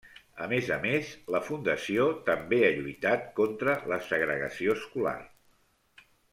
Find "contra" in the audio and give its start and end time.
3.41-3.79